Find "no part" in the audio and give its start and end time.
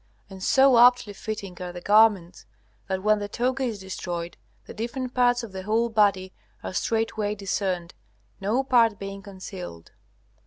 8.39-8.97